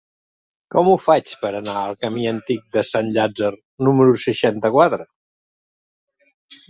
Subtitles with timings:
[0.75, 3.51] Com ho faig per anar al camí Antic de Sant Llàtzer
[3.89, 5.07] número seixanta-quatre?